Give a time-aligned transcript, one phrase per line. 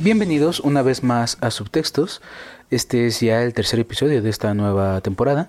[0.00, 2.22] Bienvenidos una vez más a Subtextos.
[2.70, 5.48] Este es ya el tercer episodio de esta nueva temporada.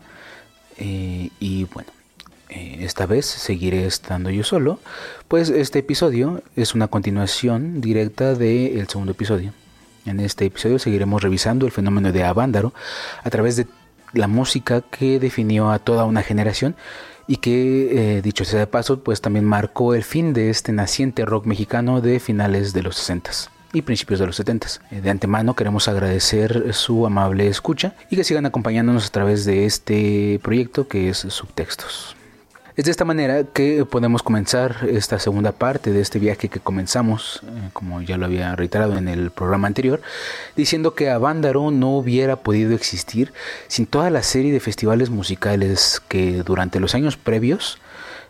[0.78, 1.92] Eh, y bueno,
[2.50, 4.80] eh, esta vez seguiré estando yo solo,
[5.28, 9.54] pues este episodio es una continuación directa del segundo episodio.
[10.08, 12.74] En este episodio seguiremos revisando el fenómeno de Avándaro
[13.24, 13.68] a través de
[14.14, 16.76] la música que definió a toda una generación
[17.28, 21.24] y que, eh, dicho sea de paso, pues también marcó el fin de este naciente
[21.24, 24.68] rock mexicano de finales de los 60 y principios de los 70.
[24.92, 29.66] Eh, de antemano queremos agradecer su amable escucha y que sigan acompañándonos a través de
[29.66, 32.16] este proyecto que es Subtextos.
[32.80, 37.42] Es de esta manera que podemos comenzar esta segunda parte de este viaje que comenzamos,
[37.44, 40.02] eh, como ya lo había reiterado en el programa anterior,
[40.56, 43.34] diciendo que Avándaro no hubiera podido existir
[43.68, 47.80] sin toda la serie de festivales musicales que durante los años previos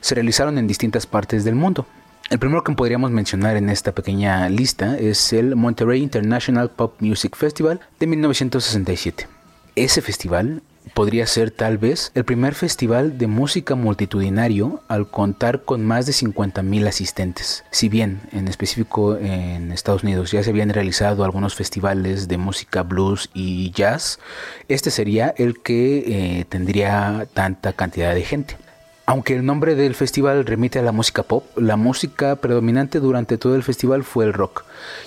[0.01, 1.85] se realizaron en distintas partes del mundo.
[2.29, 7.35] El primero que podríamos mencionar en esta pequeña lista es el Monterrey International Pop Music
[7.35, 9.27] Festival de 1967.
[9.75, 10.61] Ese festival
[10.93, 16.11] podría ser tal vez el primer festival de música multitudinario al contar con más de
[16.11, 17.63] 50.000 asistentes.
[17.71, 22.83] Si bien en específico en Estados Unidos ya se habían realizado algunos festivales de música
[22.83, 24.19] blues y jazz,
[24.67, 26.03] este sería el que
[26.39, 28.68] eh, tendría tanta cantidad de gente.
[29.09, 33.55] Aunque el nombre del festival remite a la música pop, la música predominante durante todo
[33.55, 34.65] el festival fue el rock,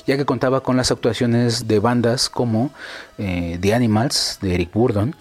[0.08, 2.72] ya que contaba con las actuaciones de bandas como
[3.16, 5.14] eh, The Animals de Eric Burdon,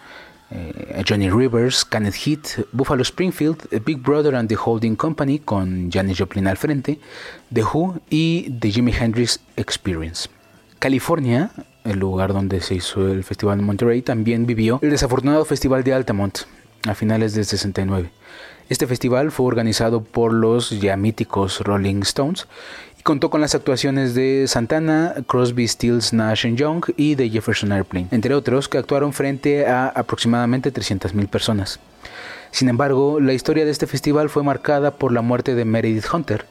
[0.50, 6.17] eh, Johnny Rivers, Kenneth Heat, Buffalo Springfield, Big Brother and the Holding Company con Janis
[6.17, 7.00] Joplin al frente,
[7.53, 10.28] The Who y The Jimi Hendrix Experience.
[10.79, 11.51] California,
[11.84, 15.94] el lugar donde se hizo el Festival de Monterrey, también vivió el desafortunado Festival de
[15.94, 16.39] Altamont
[16.88, 18.09] a finales del 69.
[18.71, 22.47] Este festival fue organizado por los ya míticos Rolling Stones
[23.03, 28.33] contó con las actuaciones de Santana, Crosby, Stills, Nash Young y de Jefferson Airplane, entre
[28.33, 31.81] otros que actuaron frente a aproximadamente 300.000 personas.
[32.51, 36.45] Sin embargo, la historia de este festival fue marcada por la muerte de Meredith Hunter,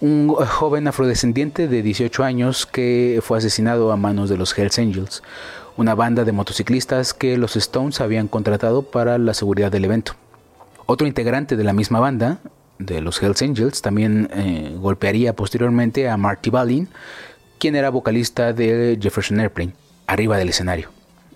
[0.00, 5.22] un joven afrodescendiente de 18 años que fue asesinado a manos de los Hells Angels,
[5.76, 10.14] una banda de motociclistas que los Stones habían contratado para la seguridad del evento.
[10.90, 12.38] Otro integrante de la misma banda,
[12.78, 16.88] de los Hells Angels, también eh, golpearía posteriormente a Marty Balin,
[17.58, 19.74] quien era vocalista de Jefferson Airplane,
[20.06, 20.88] arriba del escenario.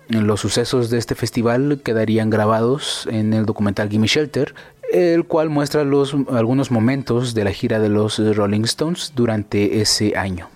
[0.07, 4.55] Los sucesos de este festival quedarían grabados en el documental Gimme Shelter,
[4.91, 10.17] el cual muestra los, algunos momentos de la gira de los Rolling Stones durante ese
[10.17, 10.49] año.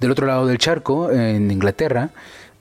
[0.00, 2.10] Del otro lado del charco, en Inglaterra,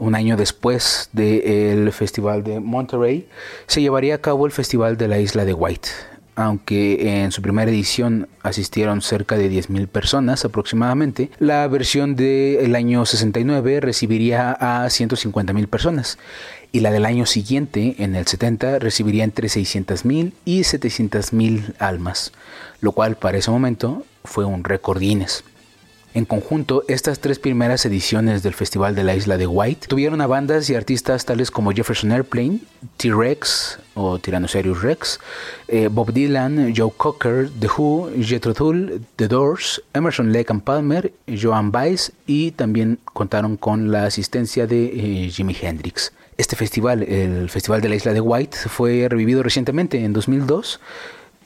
[0.03, 3.27] un año después del Festival de Monterey,
[3.67, 5.89] se llevaría a cabo el Festival de la Isla de White,
[6.35, 13.05] aunque en su primera edición asistieron cerca de 10.000 personas aproximadamente, la versión del año
[13.05, 16.17] 69 recibiría a 150.000 personas
[16.73, 22.33] y la del año siguiente, en el 70, recibiría entre 600.000 y 700.000 almas,
[22.81, 25.45] lo cual para ese momento fue un récord Guinness.
[26.15, 30.27] En conjunto, estas tres primeras ediciones del Festival de la Isla de White tuvieron a
[30.27, 32.59] bandas y artistas tales como Jefferson Airplane,
[32.97, 35.19] T-Rex o Tyrannosaurus Rex,
[35.67, 41.11] eh, Bob Dylan, Joe Cocker, The Who, Jethro Tull, The Doors, Emerson Lake and Palmer,
[41.27, 46.13] Joan Baez y también contaron con la asistencia de eh, Jimi Hendrix.
[46.37, 50.79] Este festival, el Festival de la Isla de White, fue revivido recientemente en 2002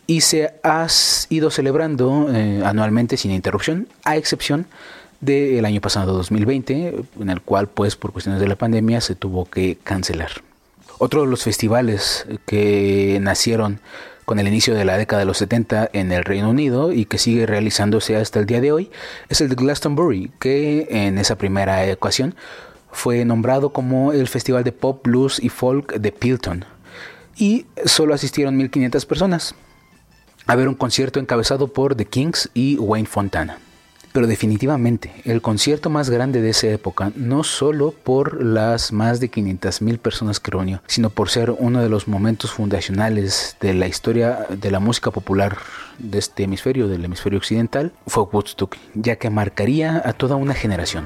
[0.07, 0.87] y se ha
[1.29, 4.65] ido celebrando eh, anualmente sin interrupción, a excepción
[5.19, 9.45] del año pasado 2020, en el cual pues por cuestiones de la pandemia se tuvo
[9.45, 10.31] que cancelar.
[10.97, 13.81] Otro de los festivales que nacieron
[14.25, 17.17] con el inicio de la década de los 70 en el Reino Unido y que
[17.17, 18.91] sigue realizándose hasta el día de hoy
[19.29, 22.35] es el de Glastonbury, que en esa primera ocasión
[22.91, 26.65] fue nombrado como el Festival de Pop, Blues y Folk de Pilton.
[27.37, 29.55] Y solo asistieron 1.500 personas
[30.47, 33.59] a ver un concierto encabezado por The Kings y Wayne Fontana.
[34.13, 39.29] Pero definitivamente, el concierto más grande de esa época, no solo por las más de
[39.29, 44.47] 500.000 personas que reunió, sino por ser uno de los momentos fundacionales de la historia
[44.49, 45.57] de la música popular
[45.99, 51.05] de este hemisferio, del hemisferio occidental, fue Woodstock, ya que marcaría a toda una generación.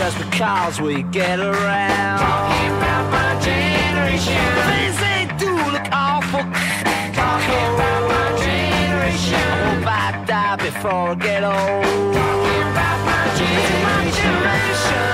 [0.00, 2.18] Just because we get around.
[2.18, 4.40] Talking about my generation.
[4.70, 6.44] Things they do look awful.
[7.20, 9.34] Talking about my generation.
[9.34, 11.84] I hope I die before I get old.
[12.14, 13.82] Talking about my generation.
[13.86, 15.06] My generation.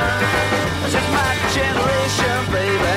[0.95, 2.97] Just my generation, baby.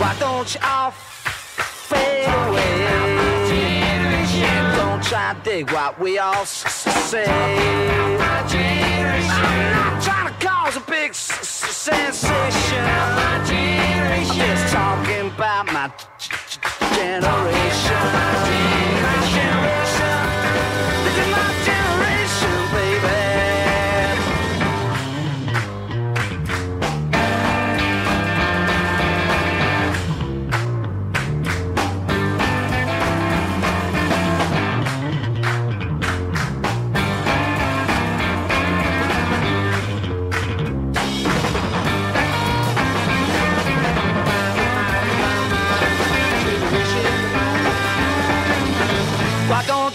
[0.00, 3.15] Why don't you all fade away?
[5.26, 5.44] Generation.
[5.44, 7.24] dig what we all say.
[7.24, 12.78] I'm not trying to cause a big sensation.
[12.78, 13.44] I'm
[14.36, 15.72] just talking about generation.
[15.72, 15.90] My
[16.96, 18.36] generation.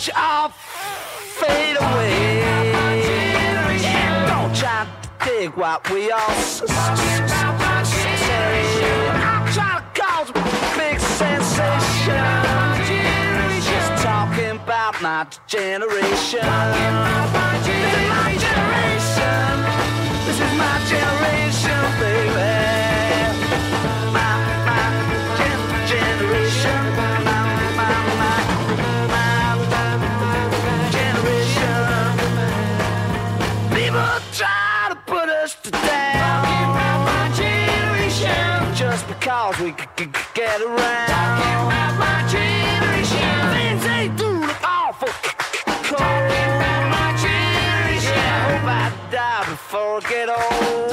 [0.02, 2.42] Don't all fade away?
[4.26, 6.66] Don't try to dig what we all say.
[9.14, 10.34] I'm trying to cause a
[10.76, 12.26] big sensation.
[13.62, 16.40] Just talking about my generation.
[17.62, 19.62] This is my generation.
[20.58, 22.52] My generation, baby.
[24.12, 24.30] My,
[24.66, 24.84] my
[25.38, 27.31] gen- generation.
[33.92, 36.46] People try to put us to down.
[37.04, 38.74] my generation.
[38.74, 41.08] Just because we c- c- c- get around.
[41.10, 43.34] Talking about my generation.
[43.52, 46.00] Things they do look awful c- c- cold.
[46.96, 48.16] my generation.
[48.16, 50.91] I hope I die before I get old.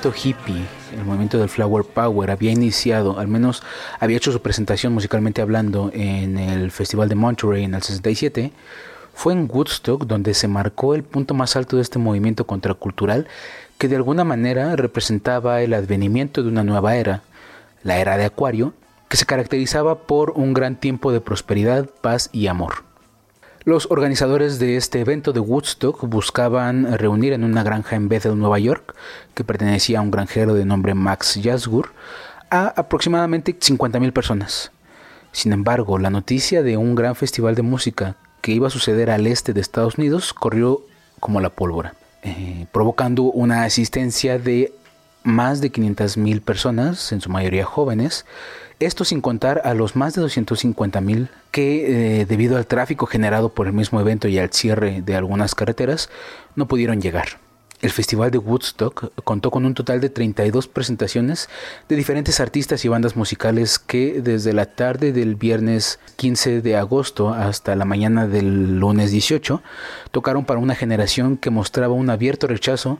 [0.00, 0.64] Movimiento hippie,
[0.96, 3.62] el movimiento del Flower Power había iniciado, al menos
[3.98, 8.50] había hecho su presentación musicalmente hablando en el Festival de Monterey en el 67,
[9.12, 13.28] fue en Woodstock donde se marcó el punto más alto de este movimiento contracultural
[13.76, 17.22] que de alguna manera representaba el advenimiento de una nueva era,
[17.82, 18.72] la era de Acuario,
[19.08, 22.89] que se caracterizaba por un gran tiempo de prosperidad, paz y amor.
[23.70, 28.58] Los organizadores de este evento de Woodstock buscaban reunir en una granja en Bethel, Nueva
[28.58, 28.96] York,
[29.32, 31.92] que pertenecía a un granjero de nombre Max Yasgur,
[32.50, 34.72] a aproximadamente 50.000 personas.
[35.30, 39.28] Sin embargo, la noticia de un gran festival de música que iba a suceder al
[39.28, 40.80] este de Estados Unidos corrió
[41.20, 44.74] como la pólvora, eh, provocando una asistencia de
[45.22, 48.26] más de 500.000 personas, en su mayoría jóvenes,
[48.80, 53.66] esto sin contar a los más de 250.000 que, eh, debido al tráfico generado por
[53.66, 56.08] el mismo evento y al cierre de algunas carreteras,
[56.56, 57.38] no pudieron llegar.
[57.82, 61.48] El Festival de Woodstock contó con un total de 32 presentaciones
[61.88, 67.30] de diferentes artistas y bandas musicales que desde la tarde del viernes 15 de agosto
[67.32, 69.62] hasta la mañana del lunes 18
[70.10, 72.98] tocaron para una generación que mostraba un abierto rechazo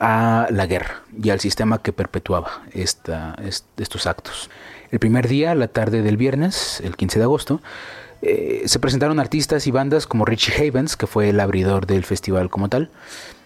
[0.00, 4.48] a la guerra y al sistema que perpetuaba esta, est- estos actos.
[4.90, 7.60] El primer día, la tarde del viernes, el 15 de agosto,
[8.22, 12.48] eh, se presentaron artistas y bandas como Richie Havens, que fue el abridor del festival
[12.48, 12.88] como tal.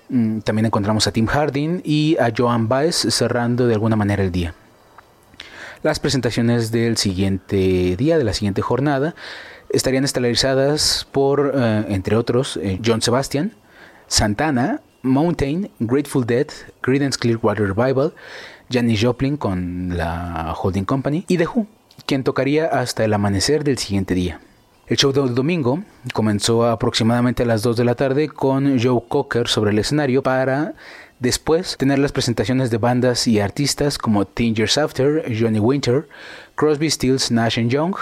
[0.09, 4.33] Mm, También encontramos a Tim Harding y a Joan Baez cerrando de alguna manera el
[4.33, 4.55] día.
[5.83, 9.15] Las presentaciones del siguiente día, de la siguiente jornada,
[9.69, 13.53] estarían estelarizadas por, eh, entre otros, eh, John Sebastian,
[14.07, 16.47] Santana, Mountain, Grateful Dead,
[16.81, 18.15] Creedence Clearwater Revival,
[18.71, 21.67] Janis Joplin con la Holding Company y The Who,
[22.07, 24.41] quien tocaría hasta el amanecer del siguiente día.
[24.89, 29.49] El show del domingo comenzó aproximadamente a las 2 de la tarde con Joe Cocker
[29.49, 30.75] sobre el escenario para
[31.19, 36.09] después tener las presentaciones de bandas y artistas como Ten Years After, Johnny Winter,
[36.55, 37.97] Crosby, Stills, Nash Young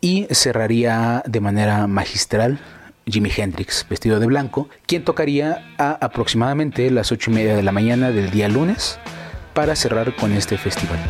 [0.00, 2.60] y cerraría de manera magistral
[3.04, 7.72] Jimi Hendrix vestido de blanco, quien tocaría a aproximadamente las 8 y media de la
[7.72, 9.00] mañana del día lunes
[9.54, 11.00] para cerrar con este festival.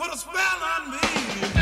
[0.00, 1.59] put a spell on me.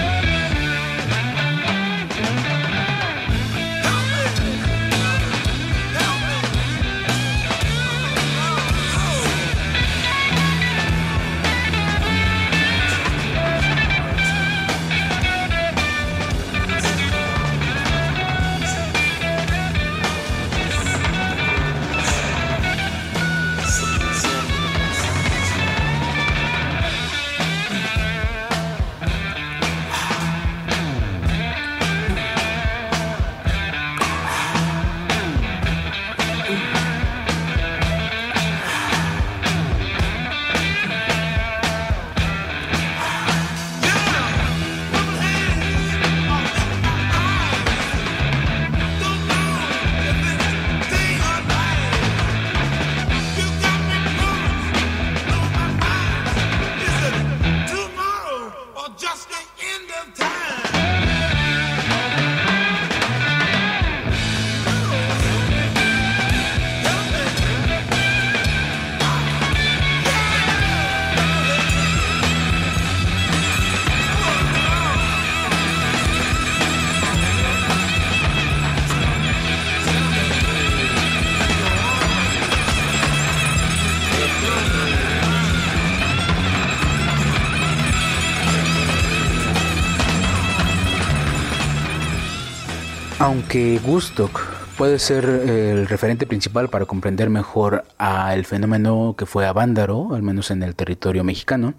[93.29, 94.41] Aunque Woodstock
[94.79, 100.51] puede ser el referente principal para comprender mejor al fenómeno que fue Avándaro, al menos
[100.51, 101.75] en el territorio mexicano,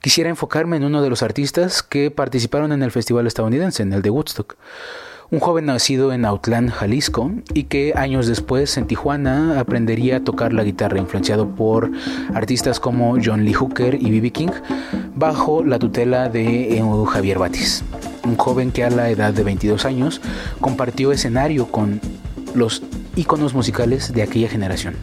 [0.00, 4.02] quisiera enfocarme en uno de los artistas que participaron en el festival estadounidense, en el
[4.02, 4.56] de Woodstock
[5.34, 10.52] un joven nacido en Autlán, Jalisco, y que años después en Tijuana aprendería a tocar
[10.52, 11.90] la guitarra, influenciado por
[12.34, 14.30] artistas como John Lee Hooker y B.B.
[14.30, 14.52] King,
[15.16, 17.82] bajo la tutela de Javier Batis,
[18.22, 20.20] un joven que a la edad de 22 años
[20.60, 22.00] compartió escenario con
[22.54, 22.84] los
[23.16, 24.94] íconos musicales de aquella generación.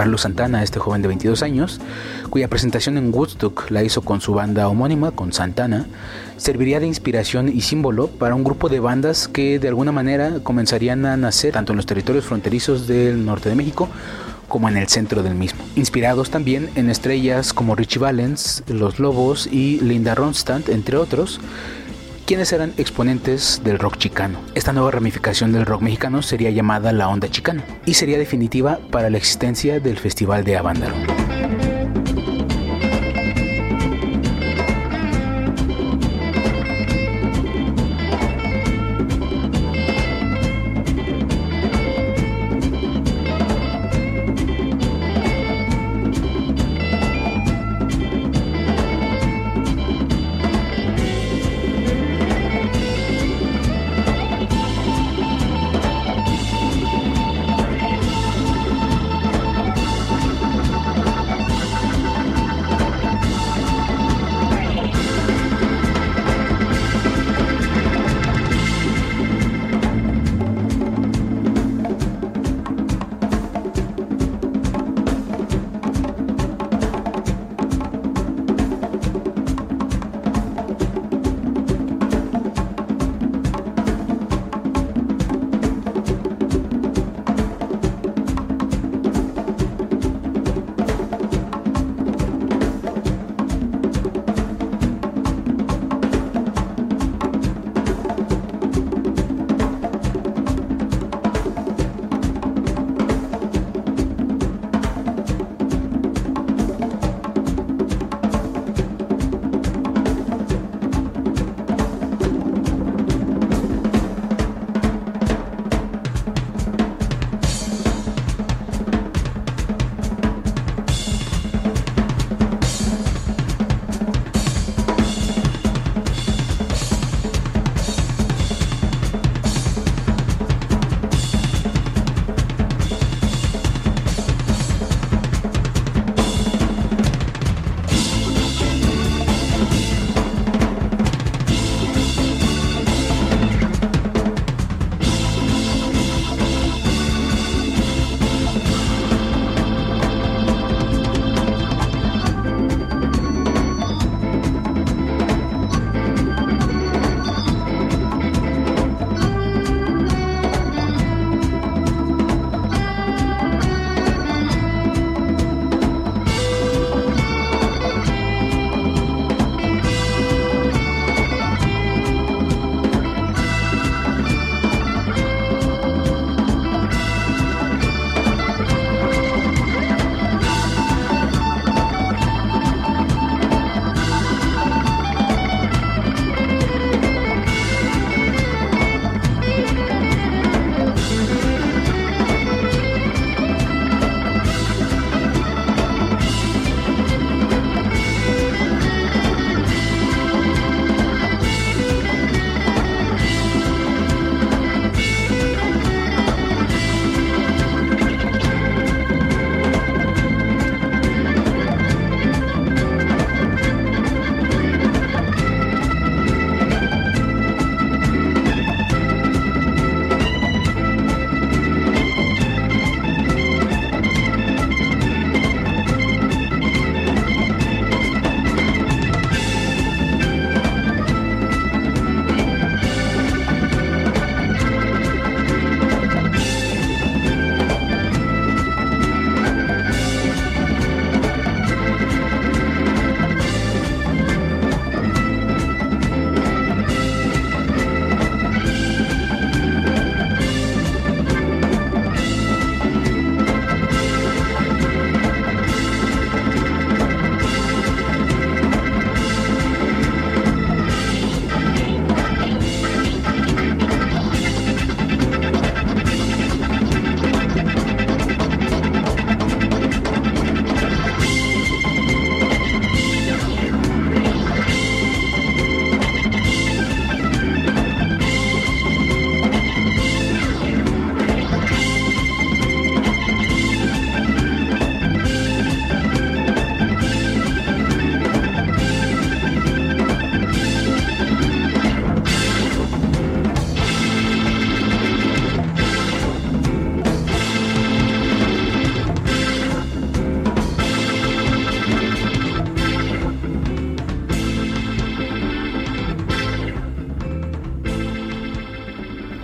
[0.00, 1.78] Carlos Santana, este joven de 22 años,
[2.30, 5.88] cuya presentación en Woodstock la hizo con su banda homónima, con Santana,
[6.38, 11.04] serviría de inspiración y símbolo para un grupo de bandas que de alguna manera comenzarían
[11.04, 13.90] a nacer tanto en los territorios fronterizos del norte de México
[14.48, 19.46] como en el centro del mismo, inspirados también en estrellas como Richie Valens, Los Lobos
[19.52, 21.40] y Linda Ronstadt, entre otros,
[22.30, 24.38] quienes eran exponentes del rock chicano.
[24.54, 29.10] Esta nueva ramificación del rock mexicano sería llamada la onda chicana y sería definitiva para
[29.10, 30.94] la existencia del Festival de Avándaro.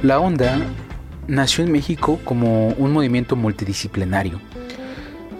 [0.07, 0.61] La onda
[1.27, 4.41] nació en México como un movimiento multidisciplinario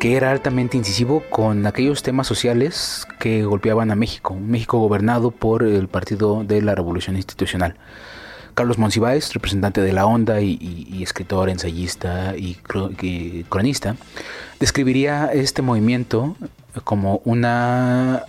[0.01, 5.63] que era altamente incisivo con aquellos temas sociales que golpeaban a México, México gobernado por
[5.63, 7.77] el Partido de la Revolución Institucional.
[8.55, 12.57] Carlos Monsiváis, representante de la onda y, escritor, ensayista y
[13.49, 13.95] cronista,
[14.59, 16.35] describiría este movimiento
[16.83, 18.25] como una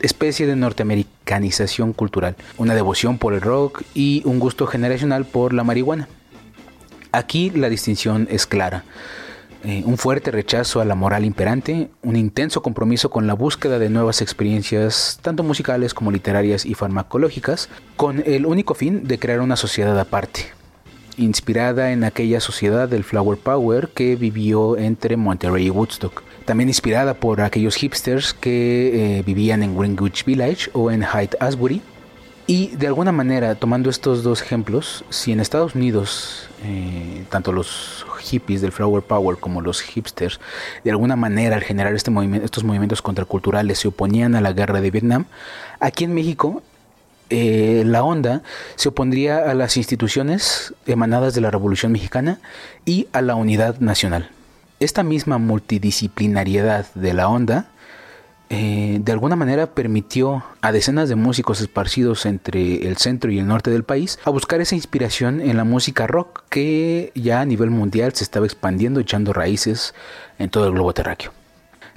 [0.00, 5.64] especie de norteamericanización cultural, una devoción por el rock y un gusto generacional por la
[5.64, 6.08] marihuana.
[7.12, 8.84] Aquí la distinción es clara.
[9.62, 13.90] Eh, un fuerte rechazo a la moral imperante, un intenso compromiso con la búsqueda de
[13.90, 19.56] nuevas experiencias, tanto musicales como literarias y farmacológicas, con el único fin de crear una
[19.56, 20.46] sociedad aparte,
[21.18, 26.22] inspirada en aquella sociedad del Flower Power que vivió entre Monterrey y Woodstock.
[26.50, 31.80] También inspirada por aquellos hipsters que eh, vivían en Greenwich Village o en Hyde Asbury.
[32.48, 38.04] Y de alguna manera, tomando estos dos ejemplos, si en Estados Unidos eh, tanto los
[38.18, 40.40] hippies del Flower Power como los hipsters,
[40.82, 44.80] de alguna manera al generar este movimiento, estos movimientos contraculturales se oponían a la guerra
[44.80, 45.26] de Vietnam,
[45.78, 46.64] aquí en México
[47.28, 48.42] eh, la onda
[48.74, 52.40] se opondría a las instituciones emanadas de la Revolución Mexicana
[52.84, 54.30] y a la unidad nacional.
[54.80, 57.66] Esta misma multidisciplinariedad de la onda
[58.48, 63.46] eh, de alguna manera permitió a decenas de músicos esparcidos entre el centro y el
[63.46, 67.70] norte del país a buscar esa inspiración en la música rock que ya a nivel
[67.70, 69.94] mundial se estaba expandiendo, echando raíces
[70.38, 71.32] en todo el globo terráqueo.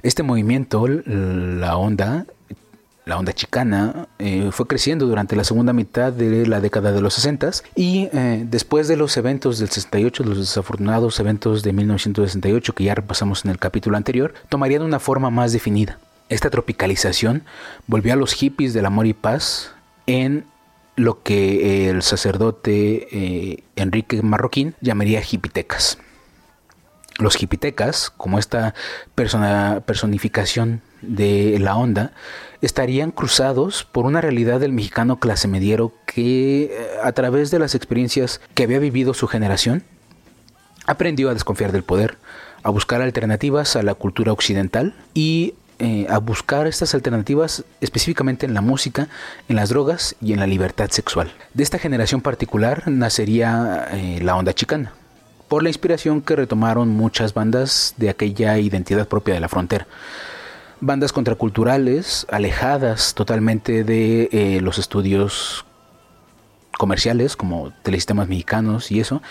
[0.02, 2.26] Este movimiento, la onda,
[3.04, 7.14] la onda chicana eh, fue creciendo durante la segunda mitad de la década de los
[7.14, 12.84] 60 y eh, después de los eventos del 68, los desafortunados eventos de 1968 que
[12.84, 15.98] ya repasamos en el capítulo anterior, tomarían una forma más definida.
[16.30, 17.44] Esta tropicalización
[17.86, 19.72] volvió a los hippies del amor y paz
[20.06, 20.46] en
[20.96, 25.98] lo que el sacerdote eh, Enrique Marroquín llamaría hipitecas.
[27.18, 28.74] Los hipitecas, como esta
[29.14, 32.12] personificación de la onda,
[32.64, 37.74] estarían cruzados por una realidad del mexicano clase mediero que, eh, a través de las
[37.74, 39.84] experiencias que había vivido su generación,
[40.86, 42.18] aprendió a desconfiar del poder,
[42.62, 48.54] a buscar alternativas a la cultura occidental y eh, a buscar estas alternativas específicamente en
[48.54, 49.08] la música,
[49.48, 51.32] en las drogas y en la libertad sexual.
[51.52, 54.92] De esta generación particular nacería eh, la onda chicana,
[55.48, 59.86] por la inspiración que retomaron muchas bandas de aquella identidad propia de la frontera.
[60.86, 65.64] Bandas contraculturales, alejadas totalmente de eh, los estudios
[66.76, 69.22] comerciales como telesistemas mexicanos y eso,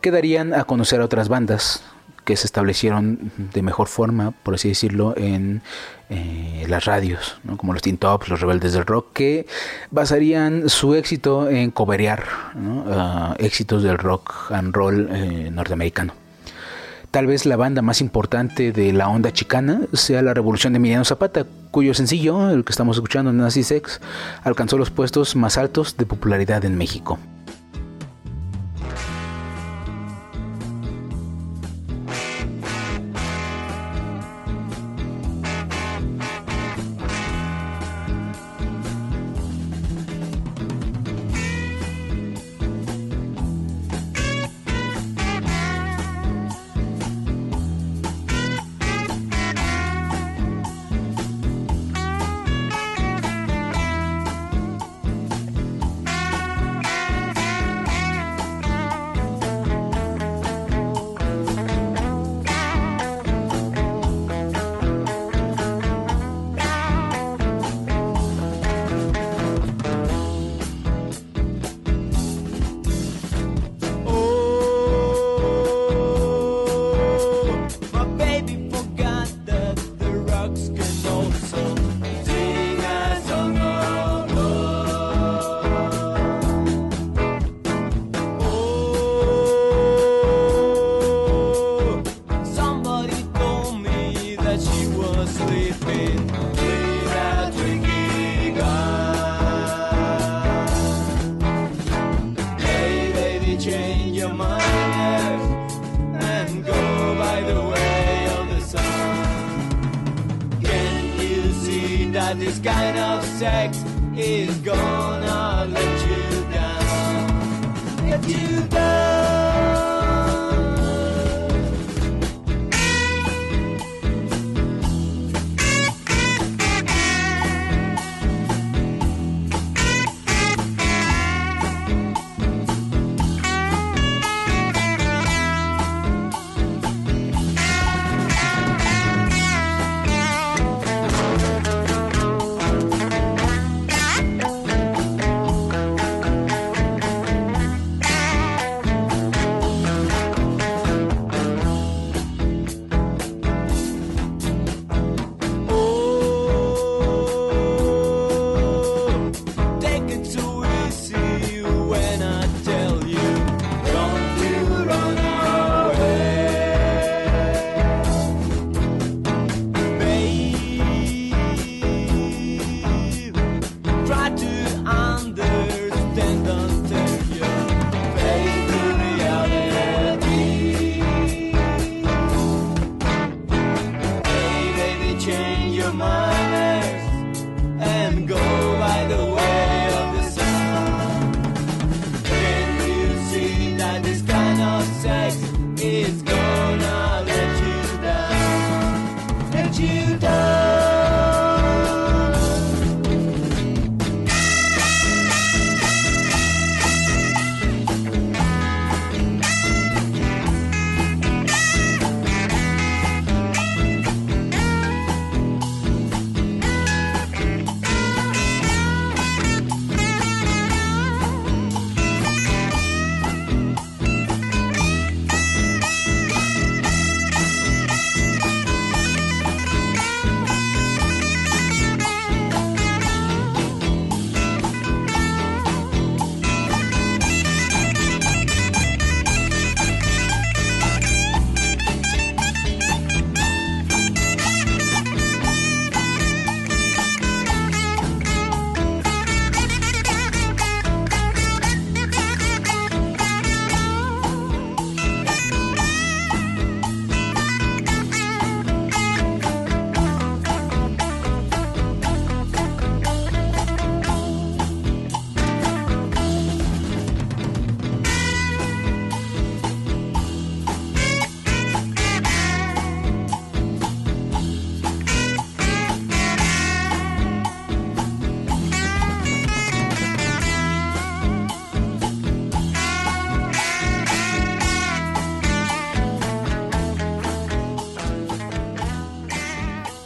[0.00, 1.82] que darían a conocer a otras bandas
[2.24, 5.62] que se establecieron de mejor forma, por así decirlo, en
[6.10, 9.46] eh, las radios, como los Teen Tops, los Rebeldes del Rock, que
[9.90, 12.22] basarían su éxito en coberear
[12.86, 16.19] ah, éxitos del rock and roll eh, norteamericano.
[17.10, 21.04] Tal vez la banda más importante de la onda chicana sea la Revolución de Emiliano
[21.04, 24.00] Zapata, cuyo sencillo, el que estamos escuchando, Nazi Sex,
[24.44, 27.18] alcanzó los puestos más altos de popularidad en México.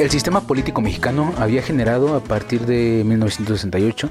[0.04, 4.10] El sistema político mexicano había generado a partir de 1968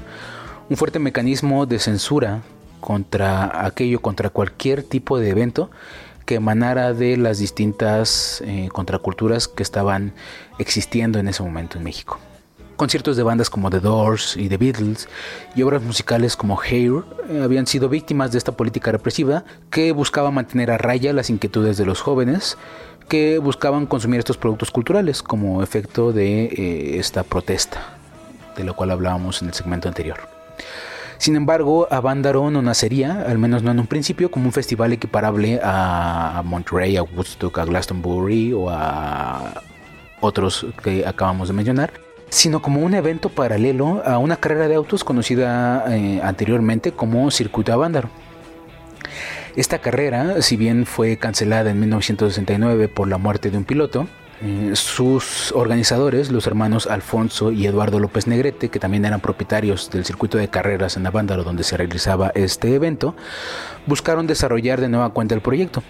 [0.68, 2.42] un fuerte mecanismo de censura
[2.80, 5.70] contra aquello, contra cualquier tipo de evento
[6.26, 10.14] que emanara de las distintas eh, contraculturas que estaban
[10.58, 12.18] existiendo en ese momento en México.
[12.74, 15.08] Conciertos de bandas como The Doors y The Beatles
[15.54, 20.32] y obras musicales como Hair eh, habían sido víctimas de esta política represiva que buscaba
[20.32, 22.58] mantener a raya las inquietudes de los jóvenes
[23.08, 27.96] que buscaban consumir estos productos culturales como efecto de eh, esta protesta,
[28.56, 30.18] de lo cual hablábamos en el segmento anterior.
[31.18, 35.60] Sin embargo, Avándaro no nacería, al menos no en un principio, como un festival equiparable
[35.62, 39.62] a Monterey, a Woodstock, a Glastonbury o a
[40.20, 41.92] otros que acabamos de mencionar,
[42.30, 47.72] sino como un evento paralelo a una carrera de autos conocida eh, anteriormente como Circuito
[47.72, 48.08] Avándaro.
[49.56, 54.08] Esta carrera, si bien fue cancelada en 1969 por la muerte de un piloto,
[54.42, 60.04] eh, sus organizadores, los hermanos Alfonso y Eduardo López Negrete, que también eran propietarios del
[60.04, 63.14] circuito de carreras en Avándaro donde se realizaba este evento,
[63.86, 65.84] buscaron desarrollar de nueva cuenta el proyecto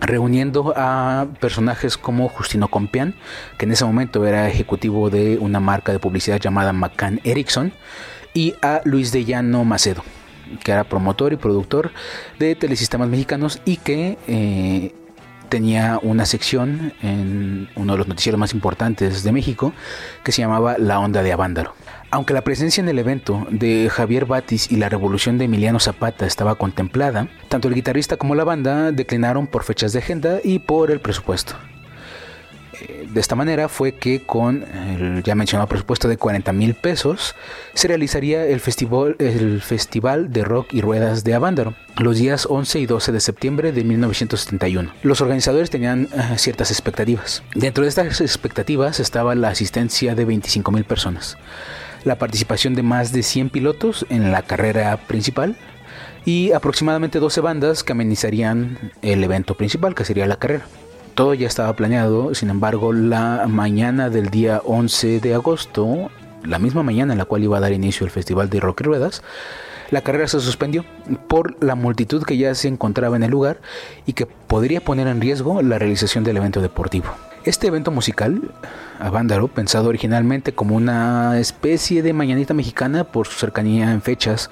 [0.00, 3.14] reuniendo a personajes como Justino Compián,
[3.58, 7.72] que en ese momento era ejecutivo de una marca de publicidad llamada McCann Erickson,
[8.32, 10.04] y a Luis de Llano Macedo,
[10.62, 11.92] que era promotor y productor
[12.38, 14.94] de telesistemas mexicanos y que eh,
[15.48, 19.72] tenía una sección en uno de los noticieros más importantes de México
[20.22, 21.74] que se llamaba La Onda de Avándaro.
[22.10, 26.26] Aunque la presencia en el evento de Javier Batis y la revolución de Emiliano Zapata
[26.26, 30.90] estaba contemplada, tanto el guitarrista como la banda declinaron por fechas de agenda y por
[30.90, 31.54] el presupuesto.
[32.80, 37.34] Eh, de esta manera fue que con el ya mencionado presupuesto de 40 mil pesos
[37.74, 42.78] se realizaría el festival, el festival de Rock y Ruedas de Avándaro los días 11
[42.78, 44.92] y 12 de septiembre de 1971.
[45.02, 47.42] Los organizadores tenían eh, ciertas expectativas.
[47.56, 51.36] Dentro de estas expectativas estaba la asistencia de 25 mil personas
[52.04, 55.56] la participación de más de 100 pilotos en la carrera principal
[56.24, 60.64] y aproximadamente 12 bandas que amenizarían el evento principal, que sería la carrera.
[61.18, 66.12] Todo ya estaba planeado, sin embargo, la mañana del día 11 de agosto,
[66.44, 68.84] la misma mañana en la cual iba a dar inicio el Festival de Rock y
[68.84, 69.24] Ruedas,
[69.90, 70.84] la carrera se suspendió
[71.26, 73.60] por la multitud que ya se encontraba en el lugar
[74.06, 77.08] y que podría poner en riesgo la realización del evento deportivo.
[77.42, 78.52] Este evento musical,
[79.00, 84.50] Avándaro, pensado originalmente como una especie de mañanita mexicana por su cercanía en fechas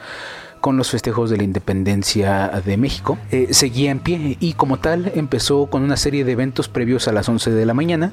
[0.67, 5.13] con los festejos de la independencia de México, eh, seguía en pie y como tal
[5.15, 8.11] empezó con una serie de eventos previos a las 11 de la mañana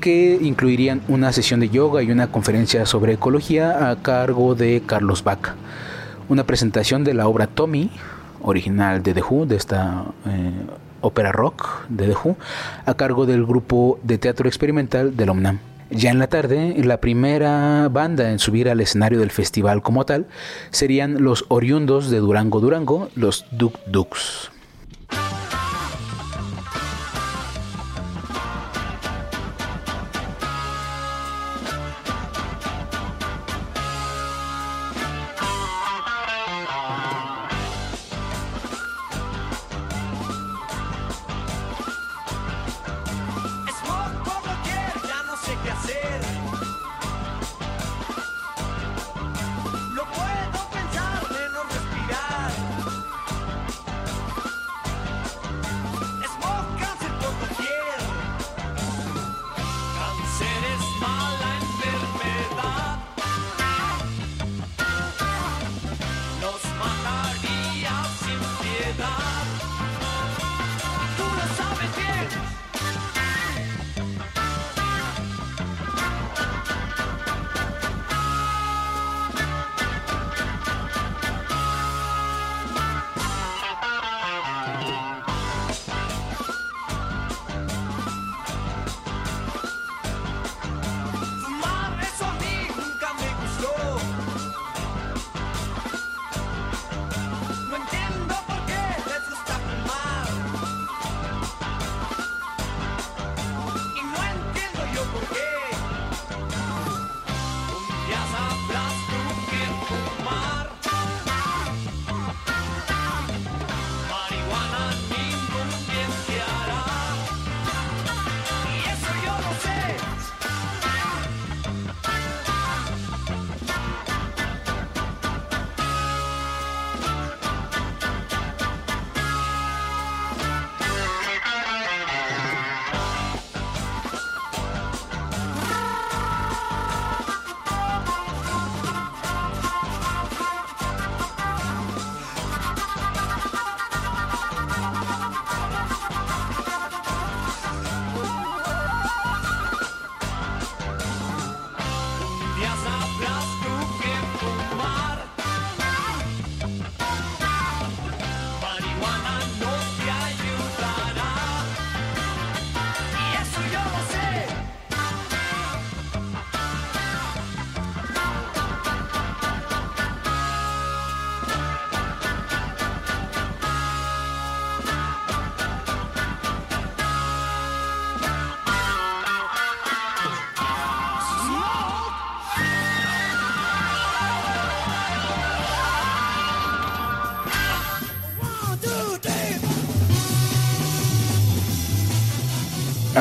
[0.00, 5.24] que incluirían una sesión de yoga y una conferencia sobre ecología a cargo de Carlos
[5.24, 5.56] Vaca,
[6.30, 7.90] una presentación de la obra Tommy,
[8.40, 10.52] original de The Who, de esta eh,
[11.02, 12.38] ópera rock de The Who,
[12.86, 15.73] a cargo del grupo de teatro experimental del OMNAM.
[15.94, 20.26] Ya en la tarde, la primera banda en subir al escenario del festival como tal
[20.70, 24.50] serían los oriundos de Durango Durango, los Duk Duks.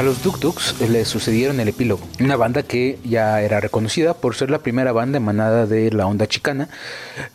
[0.03, 4.49] Los Duk Duks le sucedieron el epílogo, una banda que ya era reconocida por ser
[4.49, 6.69] la primera banda emanada de la onda chicana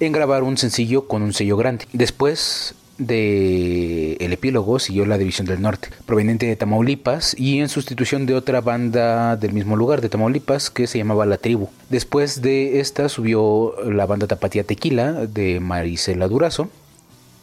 [0.00, 1.87] en grabar un sencillo con un sello grande.
[1.92, 8.26] Después de el epílogo siguió la División del Norte, proveniente de Tamaulipas y en sustitución
[8.26, 11.70] de otra banda del mismo lugar de Tamaulipas que se llamaba La Tribu.
[11.88, 16.68] Después de esta subió la banda Tapatía Tequila de Marisela Durazo,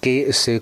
[0.01, 0.61] que se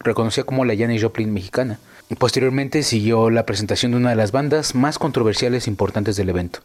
[0.00, 1.78] reconocía como la Janis Joplin mexicana.
[2.18, 6.60] Posteriormente siguió la presentación de una de las bandas más controversiales e importantes del evento,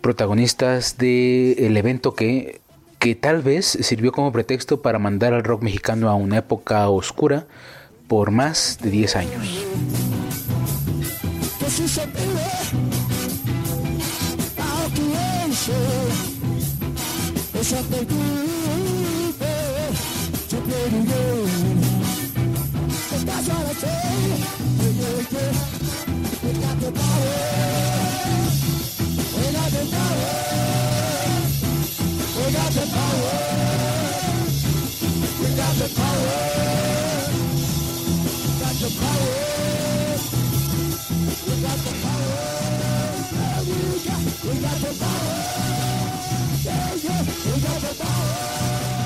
[0.00, 2.60] protagonistas del evento que,
[2.98, 7.46] que tal vez sirvió como pretexto para mandar al rock mexicano a una época oscura
[8.06, 9.64] por más de 10 años.
[23.28, 23.88] That's all I say.
[23.88, 25.52] Yeah, yeah, yeah.
[26.42, 27.36] We got the power.
[29.36, 30.30] We got the power.
[32.38, 33.36] We got the power.
[35.40, 36.32] We got the power.
[38.60, 39.34] Got the power.
[41.46, 42.32] We got the power.
[43.36, 44.20] Yeah, yeah.
[44.44, 45.36] We got the power.
[46.64, 47.22] Yeah, yeah.
[47.44, 48.97] We got the power.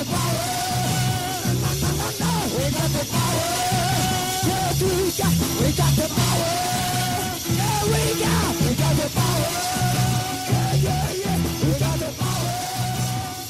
[0.00, 0.16] We got
[2.88, 3.44] the power.
[4.48, 5.34] Yes, we got.
[5.60, 6.48] We got the power.
[7.52, 8.56] Yeah, we got.
[8.64, 9.48] We got the power.
[10.48, 11.36] Yeah, yeah, yeah.
[11.60, 12.48] We got the power.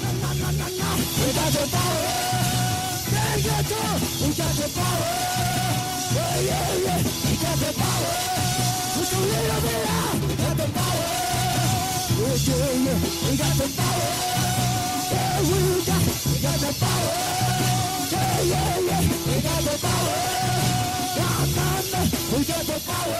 [0.02, 0.90] No, no, no, no.
[1.22, 2.02] We got the power.
[3.14, 3.94] Yeah, yeah, yeah.
[4.20, 5.06] We got the power.
[8.98, 9.06] We
[9.46, 9.62] got
[10.50, 11.06] the power.
[13.20, 13.99] We got the power
[16.72, 17.12] the power.
[18.10, 19.00] Yeah, yeah, yeah.
[19.26, 20.18] We got the power.
[21.16, 21.82] Come on,
[22.32, 23.18] we got the power.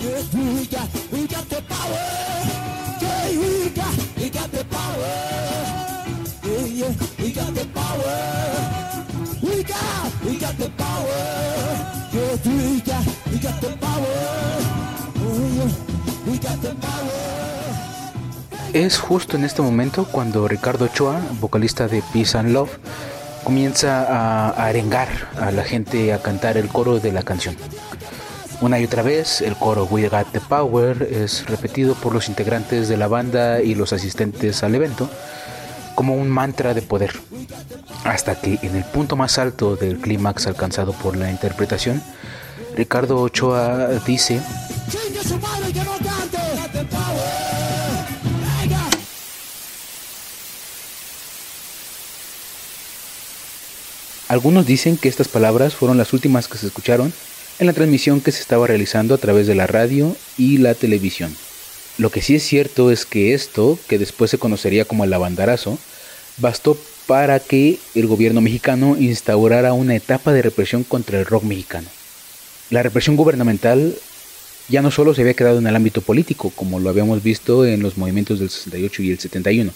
[0.00, 2.02] Yeah, we got, we got the power.
[3.02, 5.14] Yeah, we got, we got the power.
[6.44, 8.16] Yeah, yeah, we got the power.
[9.42, 11.22] We got, we got the power.
[12.12, 14.16] Yeah, we got, we got the power.
[15.18, 17.35] Oh yeah, we got the power.
[18.72, 22.70] Es justo en este momento cuando Ricardo Ochoa, vocalista de Peace and Love,
[23.44, 25.08] comienza a, arengar
[25.40, 27.56] a la gente a cantar el coro de la canción.
[28.60, 32.88] Una y otra vez, el coro We Got the Power es repetido por los integrantes
[32.88, 35.08] de la banda y los asistentes al evento
[35.94, 37.12] como un mantra de poder,
[38.04, 42.02] hasta que en el punto más alto del clímax alcanzado por la interpretación,
[42.76, 44.40] Ricardo Ochoa dice
[54.28, 57.12] Algunos dicen que estas palabras fueron las últimas que se escucharon
[57.60, 61.34] en la transmisión que se estaba realizando a través de la radio y la televisión.
[61.96, 65.78] Lo que sí es cierto es que esto, que después se conocería como el lavandarazo,
[66.38, 71.88] bastó para que el gobierno mexicano instaurara una etapa de represión contra el rock mexicano.
[72.68, 73.94] La represión gubernamental
[74.68, 77.80] ya no solo se había quedado en el ámbito político, como lo habíamos visto en
[77.80, 79.72] los movimientos del 68 y el 71,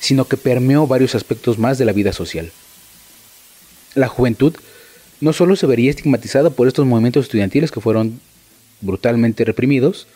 [0.00, 2.50] sino que permeó varios aspectos más de la vida social.
[3.96, 4.54] La juventud
[5.20, 8.20] no solo se vería estigmatizada por estos movimientos estudiantiles que fueron
[8.82, 10.06] brutalmente reprimidos,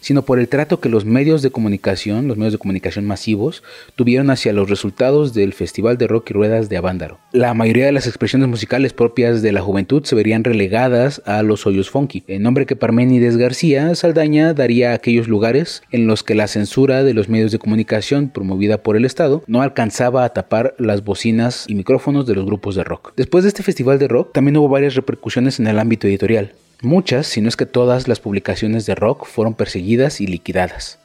[0.00, 3.62] sino por el trato que los medios de comunicación, los medios de comunicación masivos,
[3.96, 7.18] tuvieron hacia los resultados del Festival de Rock y Ruedas de Avándaro.
[7.32, 11.66] La mayoría de las expresiones musicales propias de la juventud se verían relegadas a los
[11.66, 16.34] hoyos funky, en nombre que Parménides García Saldaña daría a aquellos lugares en los que
[16.34, 20.74] la censura de los medios de comunicación promovida por el Estado no alcanzaba a tapar
[20.78, 23.12] las bocinas y micrófonos de los grupos de rock.
[23.16, 26.52] Después de este festival de rock, también hubo varias repercusiones en el ámbito editorial.
[26.82, 30.98] Muchas, si no es que todas, las publicaciones de rock fueron perseguidas y liquidadas.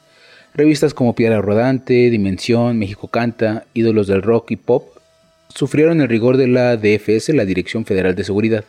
[0.54, 4.88] Revistas como Piedra Rodante, Dimensión, México Canta, Ídolos del Rock y Pop
[5.54, 8.64] sufrieron el rigor de la DFS, la Dirección Federal de Seguridad.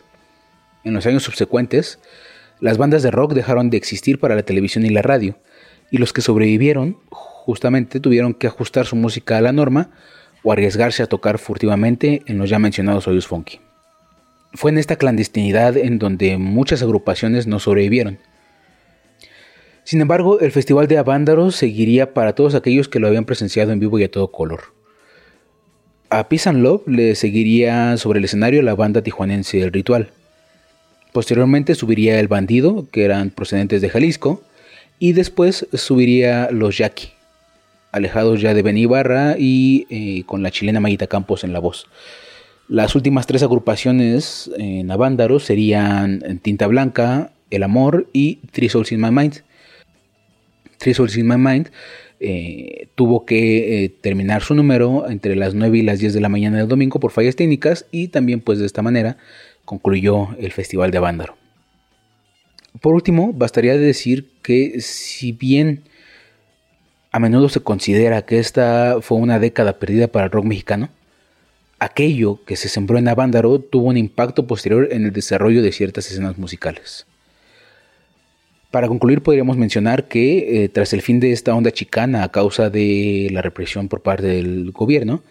[0.84, 1.98] En los años subsecuentes,
[2.60, 5.38] las bandas de rock dejaron de existir para la televisión y la radio,
[5.90, 9.90] y los que sobrevivieron justamente tuvieron que ajustar su música a la norma
[10.42, 13.60] o arriesgarse a tocar furtivamente en los ya mencionados hoyos funky.
[14.54, 18.18] Fue en esta clandestinidad en donde muchas agrupaciones no sobrevivieron.
[19.84, 23.80] Sin embargo, el Festival de Avándaros seguiría para todos aquellos que lo habían presenciado en
[23.80, 24.74] vivo y a todo color.
[26.10, 30.10] A Peace Love le seguiría sobre el escenario la banda tijuanense El Ritual.
[31.12, 34.42] Posteriormente subiría El Bandido, que eran procedentes de Jalisco,
[34.98, 37.10] Y después subiría los Yaqui,
[37.92, 41.86] alejados ya de Beni Ibarra y eh, con la chilena Mayita Campos en la voz.
[42.68, 49.00] Las últimas tres agrupaciones en Avándaro serían Tinta Blanca, El Amor y Three Souls in
[49.00, 49.42] My Mind.
[50.76, 51.70] Three Souls in My Mind
[52.20, 56.28] eh, tuvo que eh, terminar su número entre las 9 y las 10 de la
[56.28, 59.16] mañana del domingo por fallas técnicas y también pues de esta manera
[59.64, 61.36] concluyó el Festival de Avándaro.
[62.82, 65.84] Por último, bastaría decir que si bien
[67.12, 70.90] a menudo se considera que esta fue una década perdida para el rock mexicano,
[71.78, 76.10] aquello que se sembró en Avándaro tuvo un impacto posterior en el desarrollo de ciertas
[76.10, 77.06] escenas musicales.
[78.70, 82.68] Para concluir, podríamos mencionar que eh, tras el fin de esta onda chicana a causa
[82.68, 85.22] de la represión por parte del gobierno,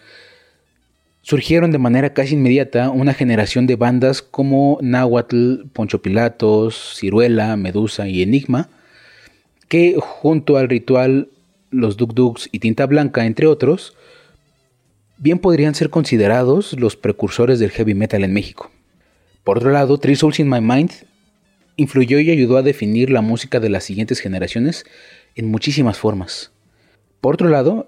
[1.22, 8.08] surgieron de manera casi inmediata una generación de bandas como Nahuatl, Poncho Pilatos, Ciruela, Medusa
[8.08, 8.70] y Enigma,
[9.68, 11.30] que junto al ritual
[11.70, 13.95] Los Duk Duks y Tinta Blanca, entre otros,
[15.18, 18.72] bien podrían ser considerados los precursores del heavy metal en México.
[19.43, 20.91] Por otro lado, Three Souls in My Mind
[21.76, 24.86] influyó y ayudó a definir la música de las siguientes generaciones
[25.36, 26.51] en muchísimas formas.
[27.22, 27.88] Por otro lado,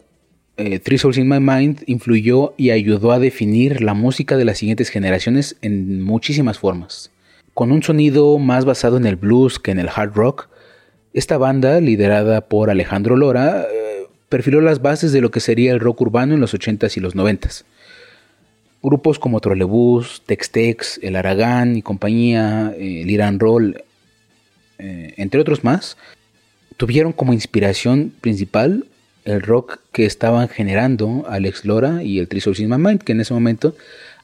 [0.57, 4.57] eh, Three Souls in My Mind influyó y ayudó a definir la música de las
[4.57, 7.11] siguientes generaciones en muchísimas formas.
[7.53, 10.49] Con un sonido más basado en el blues que en el hard rock,
[11.13, 13.67] esta banda, liderada por Alejandro Lora,
[14.29, 17.15] perfiló las bases de lo que sería el rock urbano en los 80s y los
[17.15, 17.65] 90s.
[18.81, 23.83] Grupos como Trolebús, Tex-Tex, El Aragán y compañía, eh, el Irán Roll,
[24.77, 25.97] eh, entre otros más,
[26.77, 28.85] tuvieron como inspiración principal
[29.25, 33.33] el rock que estaban generando Alex Lora y el Tri My Mind, que en ese
[33.33, 33.75] momento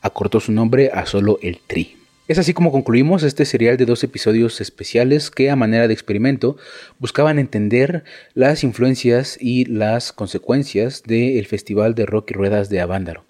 [0.02, 1.98] acortó su nombre a solo el Tri.
[2.28, 6.58] Es así como concluimos este serial de dos episodios especiales que a manera de experimento
[6.98, 8.04] buscaban entender
[8.34, 13.26] las influencias y las consecuencias del Festival de Rock y Ruedas de Avándaro.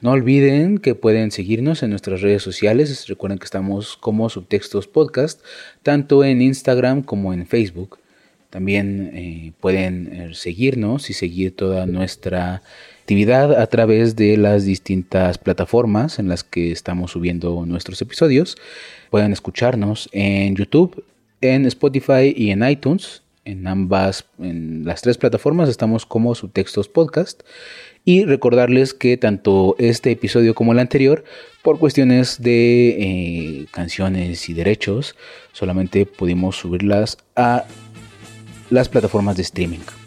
[0.00, 3.08] No olviden que pueden seguirnos en nuestras redes sociales.
[3.08, 5.40] Recuerden que estamos como Subtextos Podcast,
[5.82, 7.98] tanto en Instagram como en Facebook.
[8.50, 12.62] También eh, pueden eh, seguirnos y seguir toda nuestra
[13.06, 18.56] actividad a través de las distintas plataformas en las que estamos subiendo nuestros episodios.
[19.10, 21.04] Pueden escucharnos en YouTube,
[21.40, 23.22] en Spotify y en iTunes.
[23.44, 27.44] En ambas, en las tres plataformas estamos como Subtextos Podcast.
[28.04, 31.22] Y recordarles que tanto este episodio como el anterior,
[31.62, 35.14] por cuestiones de eh, canciones y derechos,
[35.52, 37.66] solamente pudimos subirlas a
[38.68, 40.05] las plataformas de streaming.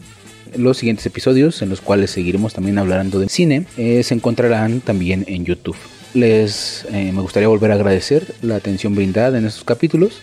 [0.56, 5.26] Los siguientes episodios, en los cuales seguiremos también hablando de cine, eh, se encontrarán también
[5.28, 5.78] en YouTube.
[6.14, 10.20] Les eh, me gustaría volver a agradecer la atención brindada en estos capítulos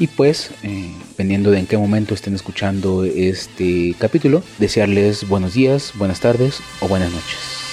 [0.00, 5.92] y pues, eh, dependiendo de en qué momento estén escuchando este capítulo, desearles buenos días,
[5.96, 7.69] buenas tardes o buenas noches.